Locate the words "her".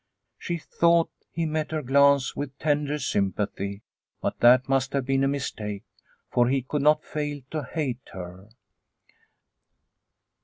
1.69-1.83, 8.11-8.49